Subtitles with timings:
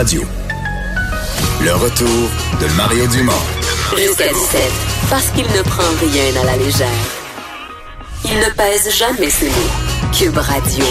[0.00, 0.22] Radio.
[1.62, 3.32] Le retour de Mario Dumont.
[3.98, 4.62] Jusqu'à 17,
[5.10, 6.88] parce qu'il ne prend rien à la légère.
[8.24, 10.10] Il ne pèse jamais ses mots.
[10.18, 10.86] Cube Radio.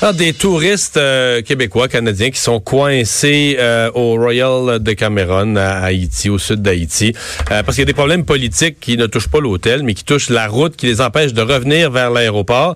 [0.00, 5.84] Alors, des touristes euh, québécois, canadiens qui sont coincés euh, au Royal de Cameron à
[5.84, 7.14] Haïti, au sud d'Haïti,
[7.52, 10.02] euh, parce qu'il y a des problèmes politiques qui ne touchent pas l'hôtel, mais qui
[10.02, 12.74] touchent la route, qui les empêchent de revenir vers l'aéroport.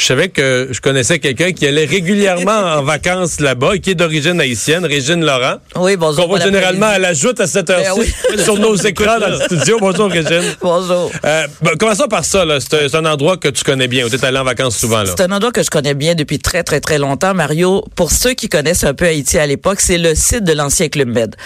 [0.00, 3.94] Je savais que je connaissais quelqu'un qui allait régulièrement en vacances là-bas et qui est
[3.94, 5.56] d'origine haïtienne, Régine Laurent.
[5.76, 6.22] Oui, bonjour.
[6.22, 8.10] Qu'on voit généralement à l'ajoute à cette Ben oui.
[8.42, 9.76] sur nos écrans dans le studio.
[9.78, 10.40] Bonjour, Régine.
[10.62, 11.12] Bonjour.
[11.22, 12.46] Euh, ben, commençons par ça.
[12.60, 15.02] C'est un- endroit que tu connais bien, où tu es allé en vacances souvent.
[15.02, 15.12] Là.
[15.14, 17.84] C'est un endroit que je connais bien depuis très, très, très longtemps, Mario.
[17.94, 21.08] Pour ceux qui connaissent un peu Haïti à l'époque, c'est le site de l'ancien Club
[21.08, 21.36] Med.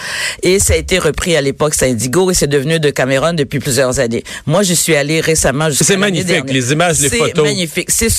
[0.43, 3.59] Et ça a été repris à l'époque, c'est Indigo, et c'est devenu de Cameron depuis
[3.59, 4.23] plusieurs années.
[4.45, 6.53] Moi, je suis allé récemment jusqu'à C'est magnifique, dernière.
[6.53, 7.31] les images, les photos.
[7.35, 7.89] C'est magnifique.
[7.91, 8.09] C'est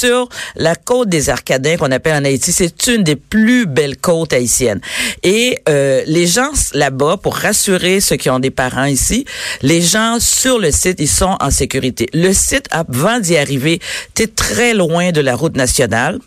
[0.56, 2.52] la côte des Arcadins qu'on appelle en Haïti.
[2.52, 4.80] C'est une des plus belles côtes haïtiennes.
[5.22, 9.24] Et euh, les gens là-bas, pour rassurer ceux qui ont des parents ici,
[9.62, 12.08] les gens sur le site, ils sont en sécurité.
[12.12, 13.80] Le site, avant d'y arriver,
[14.14, 16.18] t'es très loin de la route nationale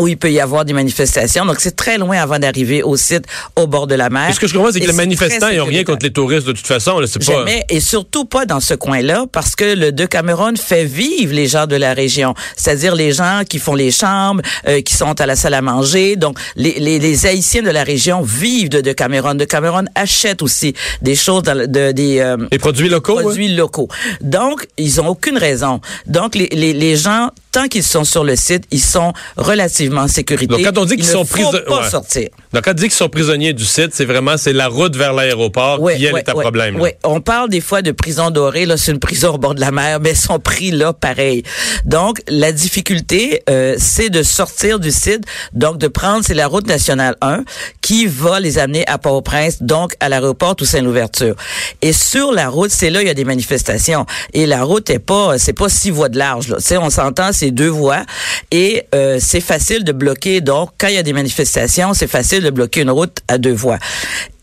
[0.00, 1.44] où il peut y avoir des manifestations.
[1.44, 3.24] Donc, c'est très loin avant d'arriver au site
[3.56, 4.30] au bord de la mer.
[4.30, 6.52] Et ce que je comprends, c'est que les manifestants, n'ont rien contre les touristes de
[6.52, 6.98] toute façon.
[7.00, 7.06] là.
[7.06, 7.32] C'est pas...
[7.32, 11.46] Jamais, et surtout pas dans ce coin-là, parce que le De Cameron fait vivre les
[11.46, 15.26] gens de la région, c'est-à-dire les gens qui font les chambres, euh, qui sont à
[15.26, 16.16] la salle à manger.
[16.16, 19.34] Donc, les, les, les Haïtiens de la région vivent de De Cameron.
[19.34, 23.22] De Cameron achète aussi des choses, dans de, des euh, Les produits locaux, ouais.
[23.22, 23.88] produits locaux.
[24.20, 25.80] Donc, ils ont aucune raison.
[26.06, 30.08] Donc, les, les, les gens, tant qu'ils sont sur le site, ils sont relativement en
[30.08, 30.46] sécurité.
[30.54, 31.90] Donc, quand on dit qu'ils Il sont prisonniers- ouais.
[31.90, 32.28] sortir.
[32.52, 35.12] Donc, quand on dit qu'ils sont prisonniers du site, c'est vraiment c'est la route vers
[35.12, 36.80] l'aéroport Ouais, qui, elle, ouais, est un ouais, problème.
[36.80, 36.96] ouais.
[37.04, 38.66] on parle des fois de prison dorée.
[38.66, 41.42] Là, c'est une prison au bord de la mer, mais ils sont pris là pareil.
[41.84, 45.24] Donc, la difficulté, euh, c'est de sortir du site.
[45.52, 47.44] Donc, de prendre, c'est la route nationale 1
[47.80, 51.34] qui va les amener à Port-au-Prince, donc à l'aéroport Toussaint-Louverture.
[51.82, 54.04] Et sur la route, c'est là il y a des manifestations.
[54.32, 56.48] Et la route est pas, c'est pas six voies de large.
[56.48, 56.56] Là.
[56.58, 58.04] Tu sais, on s'entend, c'est deux voies.
[58.50, 60.40] Et euh, c'est facile de bloquer.
[60.40, 63.52] Donc, quand il y a des manifestations, c'est facile de bloquer une route à deux
[63.52, 63.78] voies.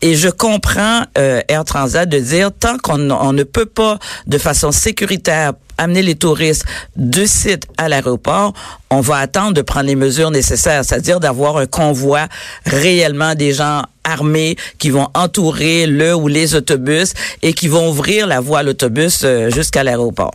[0.02, 4.38] Et je comprends euh, Air Transat de dire tant qu'on on ne peut pas de
[4.38, 6.64] façon sécuritaire amener les touristes
[6.96, 8.54] du site à l'aéroport,
[8.90, 12.28] on va attendre de prendre les mesures nécessaires, c'est-à-dire d'avoir un convoi
[12.64, 17.12] réellement des gens armés qui vont entourer le ou les autobus
[17.42, 20.34] et qui vont ouvrir la voie à l'autobus euh, jusqu'à l'aéroport.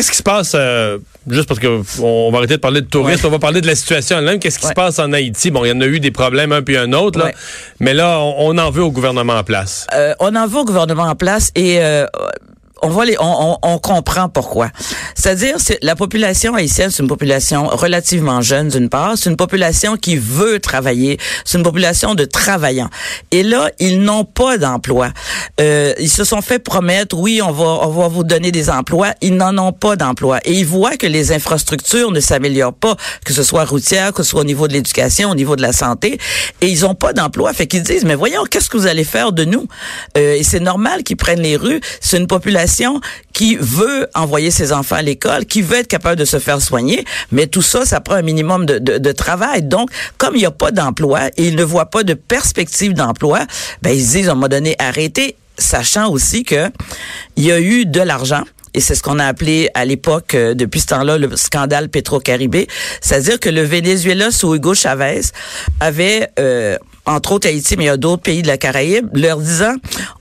[0.00, 0.96] Qu'est-ce qui se passe, euh,
[1.28, 3.28] juste parce que on va arrêter de parler de touristes, Ouais.
[3.28, 4.38] on va parler de la situation elle-même.
[4.38, 4.70] Qu'est-ce qui Ouais.
[4.70, 5.50] se passe en Haïti?
[5.50, 7.26] Bon, il y en a eu des problèmes un puis un autre, là.
[7.26, 7.34] Ouais.
[7.80, 9.86] mais là, on, on en veut au gouvernement en place.
[9.94, 12.06] Euh, on en veut au gouvernement en place et euh,
[12.82, 14.70] on va les, on, on, on comprend pourquoi.
[15.14, 19.96] C'est-à-dire, c'est la population haïtienne, c'est une population relativement jeune d'une part, c'est une population
[19.96, 22.90] qui veut travailler, c'est une population de travaillants.
[23.30, 25.10] Et là, ils n'ont pas d'emploi.
[25.60, 29.14] Euh, ils se sont fait promettre, oui, on va, on va vous donner des emplois.
[29.20, 30.38] Ils n'en ont pas d'emploi.
[30.44, 34.30] Et ils voient que les infrastructures ne s'améliorent pas, que ce soit routière, que ce
[34.30, 36.18] soit au niveau de l'éducation, au niveau de la santé.
[36.60, 37.52] Et ils ont pas d'emploi.
[37.52, 39.66] Fait qu'ils disent, mais voyons, qu'est-ce que vous allez faire de nous?
[40.16, 41.80] Euh, et c'est normal qu'ils prennent les rues.
[42.00, 42.69] C'est une population
[43.32, 47.04] qui veut envoyer ses enfants à l'école, qui veut être capable de se faire soigner,
[47.32, 49.62] mais tout ça, ça prend un minimum de, de, de travail.
[49.62, 53.40] Donc, comme il n'y a pas d'emploi et ils ne voient pas de perspective d'emploi,
[53.82, 56.70] ben ils se disent, à un moment donné, arrêtez, sachant aussi que
[57.36, 58.44] il y a eu de l'argent.
[58.72, 62.68] Et c'est ce qu'on a appelé à l'époque, euh, depuis ce temps-là, le scandale Petro-Caribé.
[63.00, 65.22] C'est-à-dire que le Venezuela, sous Hugo Chavez,
[65.80, 69.38] avait, euh, entre autres Haïti, mais il y a d'autres pays de la Caraïbe, leur
[69.38, 69.74] disant,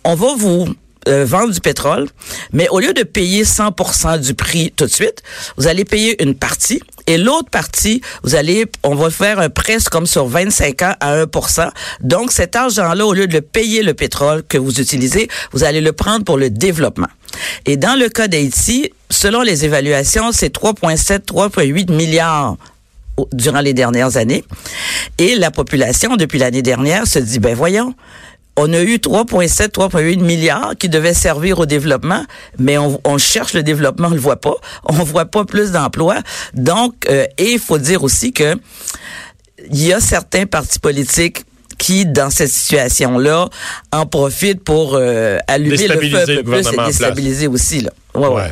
[0.04, 0.68] on va vous
[1.10, 2.08] euh, vendre du pétrole,
[2.54, 5.24] mais au lieu de payer 100% du prix tout de suite,
[5.58, 9.78] vous allez payer une partie et l'autre partie, vous allez, on va faire un prêt
[9.90, 11.72] comme sur 25 ans à 1%.
[12.02, 15.82] Donc cet argent-là, au lieu de le payer le pétrole que vous utilisez, vous allez
[15.82, 17.08] le prendre pour le développement.
[17.66, 22.58] Et dans le cas d'Haïti, selon les évaluations, c'est 3,7, 3,8 milliards
[23.34, 24.44] durant les dernières années.
[25.18, 27.96] Et la population, depuis l'année dernière, se dit, ben voyons,
[28.62, 32.26] on a eu 3,7, 3,8 milliards qui devaient servir au développement,
[32.58, 34.56] mais on, on cherche le développement, on le voit pas.
[34.90, 36.20] On voit pas plus d'emplois.
[36.54, 38.56] Donc, euh, et il faut dire aussi que
[39.72, 41.44] il y a certains partis politiques
[41.78, 43.50] qui, dans cette situation-là,
[43.92, 47.82] en profitent pour euh, allumer le feu le plus et déstabiliser aussi.
[47.82, 47.92] Là.
[48.16, 48.34] Ouais, ouais.
[48.36, 48.52] Ouais.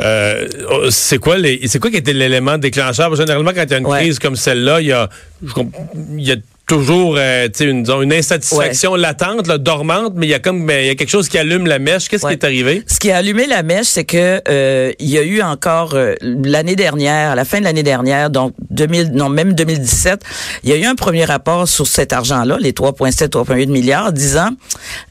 [0.00, 0.48] Euh,
[0.90, 3.14] c'est quoi les, c'est quoi qui était l'élément déclencheur?
[3.16, 4.00] Généralement, quand il y a une Ouais.
[4.00, 5.08] crise comme celle-là, il y a,
[5.44, 5.74] je comp-
[6.16, 6.36] il y a
[6.70, 10.86] toujours euh, une, une insatisfaction latente, là, dormante, mais il y a comme ben, il
[10.86, 12.08] y a quelque chose qui allume la mèche.
[12.08, 12.84] Qu'est-ce qui est arrivé?
[12.86, 16.14] Ce qui a allumé la mèche, c'est que euh, il y a eu encore euh,
[16.22, 20.22] l'année dernière, à la fin de l'année dernière, donc 2000, non même 2017,
[20.62, 24.50] il y a eu un premier rapport sur cet argent-là, les 3,7, 3,8 milliards, disant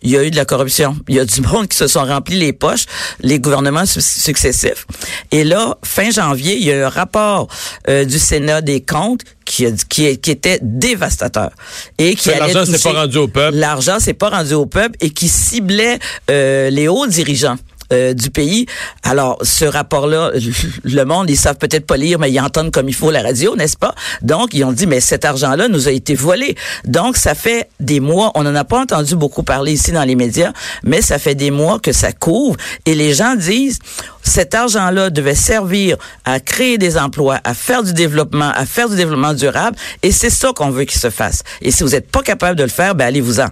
[0.02, 0.96] il y a eu de la corruption.
[1.10, 2.86] Il y a du monde qui se sont remplis les poches,
[3.20, 4.88] les gouvernements successifs.
[5.32, 7.50] Et là, fin janvier, il y a eu un rapport
[7.86, 9.24] du Sénat des comptes
[9.60, 11.52] qui, qui, qui était dévastateur
[11.98, 13.58] et qui l'argent s'est pas rendu au peuple.
[13.58, 17.58] L'argent s'est pas rendu au peuple et qui ciblait euh, les hauts dirigeants.
[17.92, 18.68] Euh, du pays.
[19.02, 20.30] Alors, ce rapport-là,
[20.84, 23.56] le monde, ils savent peut-être pas lire, mais ils entendent comme il faut la radio,
[23.56, 23.96] n'est-ce pas?
[24.22, 26.56] Donc, ils ont dit, mais cet argent-là nous a été volé.
[26.86, 30.14] Donc, ça fait des mois, on n'en a pas entendu beaucoup parler ici dans les
[30.14, 30.54] médias,
[30.84, 33.80] mais ça fait des mois que ça couvre et les gens disent,
[34.22, 38.98] cet argent-là devait servir à créer des emplois, à faire du développement, à faire du
[38.98, 41.42] développement durable, et c'est ça qu'on veut qu'il se fasse.
[41.64, 43.48] Et si vous n'êtes pas capable de le faire, ben allez-vous-en.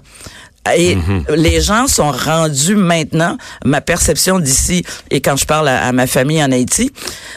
[0.76, 1.26] Et mhm.
[1.36, 6.44] les gens sont rendus maintenant, ma perception d'ici, et quand je parle à, ma famille
[6.44, 6.92] en Haïti,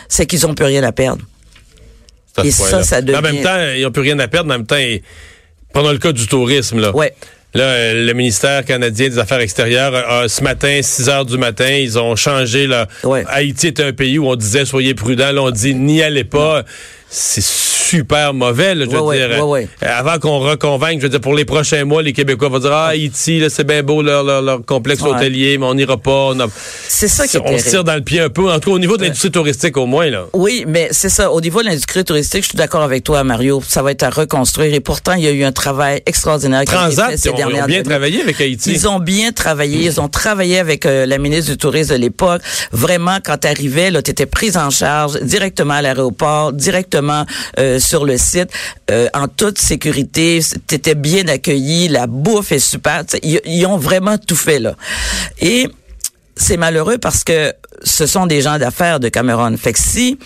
[0.09, 1.23] c'est qu'ils n'ont plus rien à perdre.
[2.43, 3.19] et ça, ça devient...
[3.19, 4.53] En même temps, ils n'ont plus rien à perdre.
[4.53, 4.77] En même temps,
[5.73, 6.95] pendant le cas du tourisme, là.
[6.95, 7.15] Ouais.
[7.53, 12.15] Là, le ministère canadien des Affaires extérieures, ce matin, 6 heures du matin, ils ont
[12.15, 12.69] changé.
[12.69, 12.87] Là.
[13.27, 15.33] Haïti est un pays où on disait soyez prudents.
[15.33, 16.65] Là, on dit n'y allez pas.
[17.13, 19.67] C'est super mauvais, je veux dire.
[19.81, 22.89] Avant qu'on reconvainque, je veux dire, pour les prochains mois, les Québécois vont dire, ah,
[22.89, 26.31] Haïti, c'est bien beau leur, leur, complexe hôtelier, mais on n'ira pas.
[26.87, 28.77] C'est ça qui est On se tire dans le pied un peu, en tout cas
[28.77, 30.09] au niveau de l'industrie touristique au moins.
[30.09, 30.27] Là.
[30.35, 31.33] Oui, mais c'est ça.
[31.33, 33.61] Au niveau de l'industrie touristique, je suis d'accord avec toi, Mario.
[33.67, 34.73] Ça va être à reconstruire.
[34.73, 36.65] Et pourtant, il y a eu un travail extraordinaire.
[36.65, 38.71] Transat, qui a été fait ils ont bien travaillé avec Haïti.
[38.73, 39.87] Ils ont bien travaillé.
[39.87, 42.43] Ils ont travaillé avec euh, la ministre du Tourisme de l'époque.
[42.71, 47.00] Vraiment, quand tu arrivais, tu étais prise en charge directement à l'aéroport, directement
[47.59, 48.51] euh, sur le site
[48.91, 50.41] euh, en toute sécurité.
[50.67, 53.05] T'étais bien accueilli, la bouffe est super.
[53.23, 54.75] Ils, ont vraiment tout fait là.
[55.41, 55.69] Et
[56.41, 57.53] c'est malheureux parce que
[57.83, 59.57] ce sont des gens d'affaires de Cameron.
[59.57, 60.19] Fait que si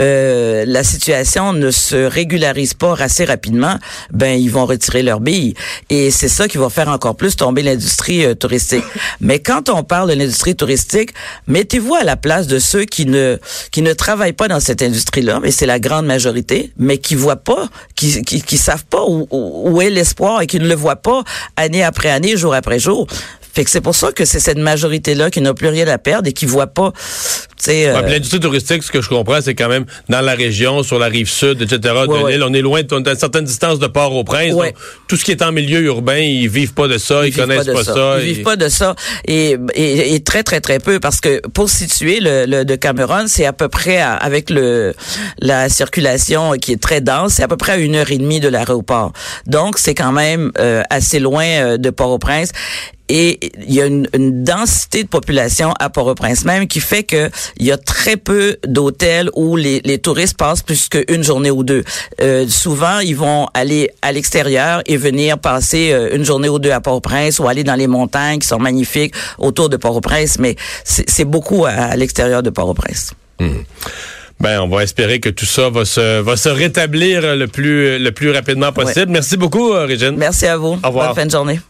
[0.00, 3.78] euh, la situation ne se régularise pas assez rapidement,
[4.12, 5.54] ben ils vont retirer leurs billes.
[5.88, 8.84] Et c'est ça qui va faire encore plus tomber l'industrie euh, touristique.
[9.20, 11.10] Mais quand on parle de l'industrie touristique,
[11.46, 13.38] mettez-vous à la place de ceux qui ne
[13.70, 17.36] qui ne travaillent pas dans cette industrie-là, mais c'est la grande majorité, mais qui voient
[17.36, 20.96] pas, qui qui, qui savent pas où, où est l'espoir et qui ne le voient
[20.96, 21.24] pas
[21.56, 23.06] année après année, jour après jour.
[23.56, 26.28] Fait que c'est pour ça que c'est cette majorité-là qui n'a plus rien à perdre
[26.28, 26.92] et qui voit pas.
[27.68, 28.02] Euh...
[28.02, 31.30] L'industrie touristique, ce que je comprends, c'est quand même dans la région, sur la rive
[31.30, 31.78] sud, etc.
[32.06, 34.52] de l'île, on est loin, on est à une certaine distance de Port-au-Prince.
[35.08, 37.82] tout ce qui est en milieu urbain, ils vivent pas de ça, ils, connaissent pas,
[37.82, 38.18] ça.
[38.20, 38.94] Ils vivent pas de ça
[39.26, 43.46] et, et, très très très peu parce que pour situer le, le de Cameron, c'est
[43.46, 44.94] à peu près avec le
[45.38, 48.40] la circulation qui est très dense, c'est à peu près à une heure et demie
[48.40, 49.14] de l'aéroport.
[49.46, 52.50] Donc c'est quand même euh, assez loin euh, de Port-au-Prince
[53.08, 54.06] et il y a une,
[54.44, 59.30] densité de population à Port-au-Prince même qui fait que il y a très peu d'hôtels
[59.34, 61.84] où les, les, touristes passent plus qu'une journée ou deux.
[62.20, 66.70] Euh, souvent, ils vont aller à l'extérieur et venir passer euh, une journée ou deux
[66.70, 71.24] à Port-au-Prince ou aller dans les montagnes qui sont magnifiques autour de Port-au-Prince, mais c'est
[71.24, 73.14] beaucoup à, l'extérieur de Port-au-Prince.
[73.40, 73.48] Mmh.
[74.40, 78.10] Ben, on va espérer que tout ça va se, va se rétablir le plus, le
[78.12, 79.10] plus rapidement possible.
[79.10, 80.16] Merci beaucoup, Régine.
[80.16, 80.78] Merci à vous.
[80.82, 81.08] Au revoir.
[81.08, 81.60] Bonne fin de journée.